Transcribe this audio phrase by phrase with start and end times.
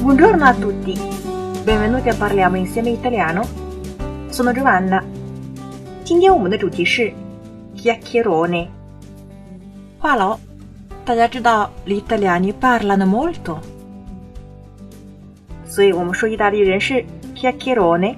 [0.00, 0.94] Buongiorno a tutti,
[1.64, 3.42] benvenuti a Parliamo insieme italiano.
[4.28, 5.02] Sono Giovanna.
[6.04, 7.12] 今天我们的主题是
[7.74, 8.68] chiacchierone，
[9.98, 10.38] 话痨。
[11.04, 13.58] 大家知道 gli italiani parlano molto，
[15.70, 18.16] 所以我们说意大利人是 chiacchierone。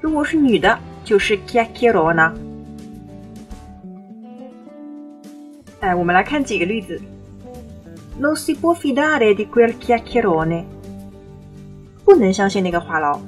[0.00, 2.32] 如果是女的，就是 chiacchierona。
[5.80, 7.00] 哎，我们来看几个例子。
[8.20, 10.64] Non si può fidare di quel chiacchierone。
[12.04, 13.18] 不能相信那个话痨。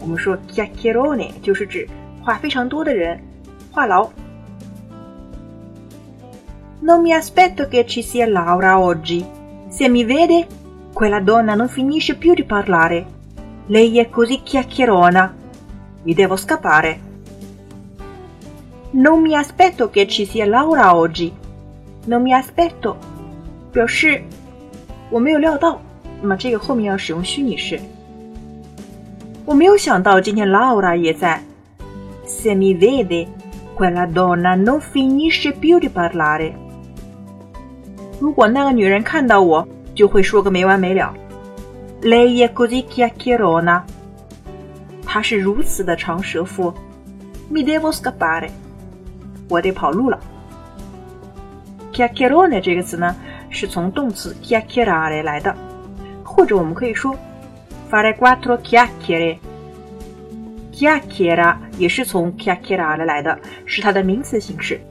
[0.00, 1.88] 我们说 chiacchierone 就是指
[2.22, 3.20] 话非常多的人，
[3.72, 4.08] 话痨。
[6.82, 9.24] Non mi aspetto che ci sia Laura oggi.
[9.68, 10.46] Se mi vede,
[10.94, 13.06] quella donna non finisce più di parlare.
[13.66, 15.34] Lei è così chiacchierona.
[16.02, 17.00] Mi devo scappare.
[18.92, 21.32] Non mi aspetto che ci sia Laura oggi.
[22.06, 22.96] Non mi aspetto
[23.70, 24.22] 表示
[25.10, 25.78] 我没有料到，
[26.20, 27.78] 那么这个后面要使用虚拟式。
[29.44, 31.40] 我没有想到今天 Laura 也在。
[32.26, 33.26] Se mi vede,
[33.76, 36.52] quella donna non finisce più di parlare。
[38.18, 41.13] 如果那个女人看到我， 就会说个没完没了。
[42.01, 43.81] Lei è così chiacchierona。
[45.05, 46.73] 她是如此的长舌妇。
[47.49, 48.49] Mi devo scappare。
[49.47, 50.19] 我得跑路了。
[51.93, 53.15] chiacchierone 这个词呢，
[53.49, 55.55] 是从动词 chiacchierare 来的，
[56.23, 57.15] 或者我们可以说
[57.89, 59.37] fare quattro chiacchiere。
[60.73, 64.81] chiacchiera 也是从 chiacchierare 来的，是它的名词形式。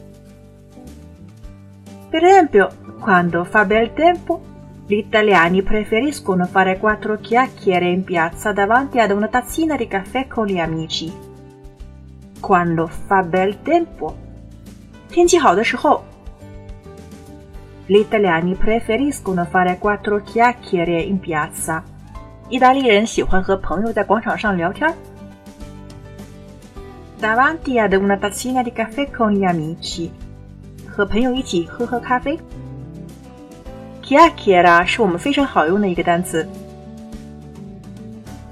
[2.10, 4.40] Per esempio, quando fa bel tempo,
[4.85, 10.47] gli italiani preferiscono fare quattro chiacchiere in piazza davanti ad una tazzina di caffè con
[10.47, 11.13] gli amici.
[12.39, 14.15] Quando fa bel tempo，
[15.09, 16.03] 天气好的时候。
[17.85, 21.83] gli italiani preferiscono fare quattro chiacchiere in piazza。
[22.49, 24.91] 意大利人喜欢和朋友在广场上聊天。
[27.19, 30.09] Davanti ad una tazzina di caffè con gli amici，
[30.87, 32.39] 和朋友一起喝喝咖啡。
[34.04, 36.46] Chiacchiera 是我们非常好用的一个单词。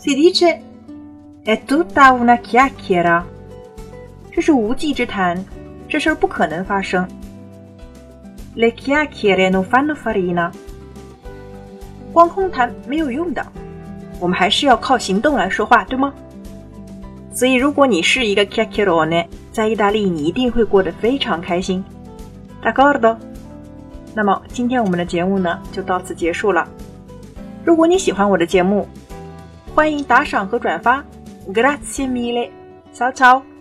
[0.00, 0.60] Si dice
[1.44, 3.22] è tutta una chiacchiera，
[4.32, 5.44] 这是无稽之谈，
[5.88, 7.06] 这事儿不可能发生。
[8.54, 10.50] Le chiacchiere non fanno farina，
[12.12, 13.46] 光空谈没有用的，
[14.20, 16.14] 我们还是要靠行动来说话，对吗？
[17.34, 21.84] 所以，如果你是一个 chiacchierone，在意大利你一定会过得非常开心。
[22.62, 23.16] D'accordo？
[24.14, 26.68] 那么今天我们的节目呢就到此结束了。
[27.64, 28.88] 如果你喜欢我的节目，
[29.74, 31.04] 欢迎打赏和转发。
[31.48, 33.51] Grazie mille，ciao ciao。